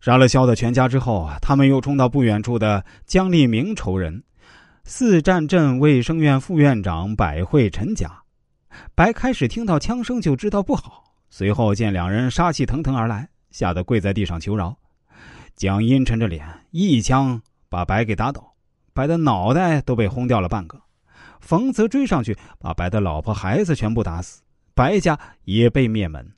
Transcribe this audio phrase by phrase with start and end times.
[0.00, 4.22] 杀了肖的全家之后，他们又冲到不远处的江立明仇人
[4.84, 8.22] 四站镇卫生院副院长百惠陈家。
[8.94, 14.76] 白开始听到枪声就知道不好，随后见两人杀气腾腾而来，吓得跪在地上求饶。
[15.56, 18.54] 蒋阴沉着脸，一枪把白给打倒，
[18.94, 20.80] 白的脑袋都被轰掉了半个。
[21.40, 24.42] 冯则追上去，把白的老婆孩子全部打死，
[24.74, 26.34] 白家也被灭门。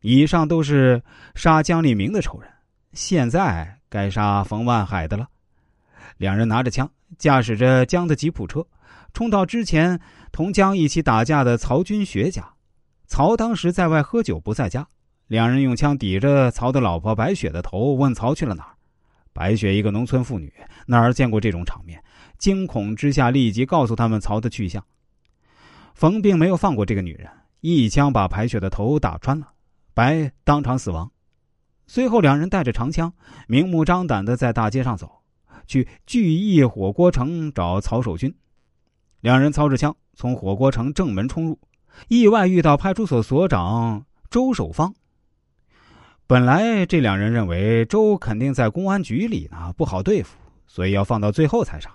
[0.00, 1.02] 以上都是
[1.34, 2.50] 杀江立明的仇人，
[2.92, 5.28] 现在该杀冯万海的了。
[6.16, 8.66] 两人拿着枪，驾驶着江的吉普车，
[9.12, 10.00] 冲到之前
[10.32, 12.44] 同江一起打架的曹军学家。
[13.06, 14.86] 曹当时在外喝酒，不在家。
[15.26, 18.74] 两人用枪抵着曹的老婆白雪的头，问曹去了哪儿。
[19.32, 20.52] 白雪一个农村妇女，
[20.86, 22.02] 哪儿见过这种场面？
[22.38, 24.84] 惊恐之下，立即告诉他们曹的去向。
[25.94, 27.28] 冯并没有放过这个女人，
[27.60, 29.46] 一枪把白雪的头打穿了，
[29.94, 31.10] 白当场死亡。
[31.92, 33.12] 随后，两人带着长枪，
[33.48, 35.10] 明目张胆的在大街上走，
[35.66, 38.32] 去聚义火锅城找曹守军。
[39.18, 41.58] 两人操着枪从火锅城正门冲入，
[42.06, 44.94] 意外遇到派出所所长周守芳。
[46.28, 50.36] 本来这两人认为周肯定在公安局里呢，不好对付，
[50.68, 51.90] 所以要放到最后才杀。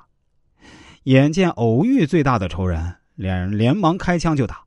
[1.03, 4.65] 眼见偶遇最大的仇人，两人连忙开枪就打。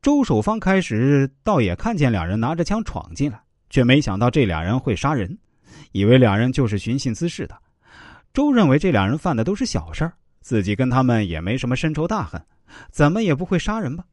[0.00, 3.40] 周守芳开始倒也看见两人拿着枪闯进来，
[3.74, 5.36] 却没想到这俩人会杀人，
[5.90, 7.58] 以为俩人就是寻衅滋事的。
[8.32, 12.40] 周认为这俩人犯的都是小事儿，自己跟他们也没什么深仇大恨，
[12.92, 14.04] 怎么也不会杀人吧。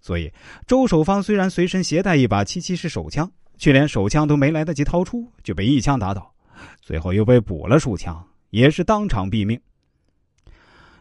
[0.00, 0.32] 所以
[0.66, 6.32] 周守芳虽然随身携带一把七七式手枪，却连手枪都没来得及掏出，就被一枪打倒，
[6.80, 9.60] 随后又被补了数枪，也是当场毙命。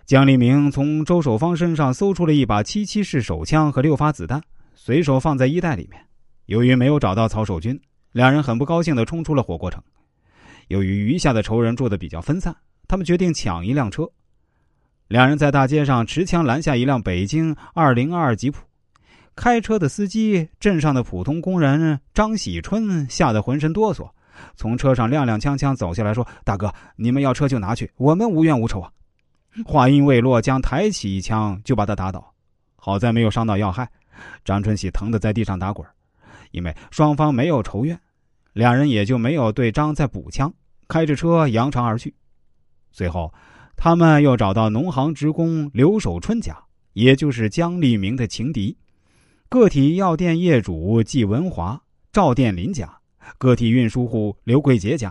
[0.06, 4.44] 江立明从周守芳身上搜出了一把七七式手枪和六发子弹，
[4.76, 6.06] 随手放在衣袋里面。
[6.48, 7.80] 由于没有找到曹守军，
[8.12, 9.82] 两人很不高兴地冲出了火锅城。
[10.68, 12.56] 由于余下的仇人住的比较分散，
[12.88, 14.08] 他们决定抢一辆车。
[15.08, 18.64] 两人在大街上持枪拦下一辆北京二零二吉普，
[19.36, 24.08] 开车的司机镇上的普通工人张喜春吓得浑身哆嗦，
[24.56, 28.92] 从车上踉踉跄跄走下来说：“大哥，你们要车就拿去，我们无冤无仇啊。”
[29.66, 32.34] 话音未落，将抬起一枪就把他打倒，
[32.76, 33.90] 好在没有伤到要害。
[34.46, 35.88] 张春喜疼得在地上打滚，
[36.52, 38.00] 因为双方没有仇怨，
[38.60, 40.54] 两人也就没有对张再补枪，
[40.90, 42.14] 开着车扬长而去。
[42.92, 43.34] 随后，
[43.78, 46.54] 他们又找到农行职工刘守春家，
[46.92, 48.76] 也就是江立明的情敌；
[49.48, 51.82] 个体药店业主季文华、
[52.12, 52.86] 赵殿林家；
[53.38, 55.10] 个体运输户刘桂杰家；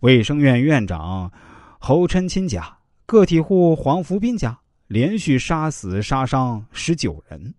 [0.00, 1.30] 卫生院院长
[1.78, 2.76] 侯琛钦家。
[3.06, 4.58] 个体户黄福斌家
[4.88, 7.54] 连续杀死杀伤十九人，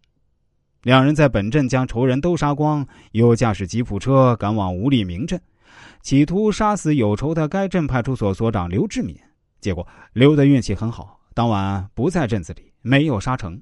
[0.84, 5.40] 两人在本镇将仇人都杀光，又驾驶吉普车赶往吴立明镇，
[6.02, 9.16] 企图杀死有仇的该镇派出所所长刘志敏。
[9.60, 13.62] 结果刘的运气很好，当晚不在镇子里，没有杀成。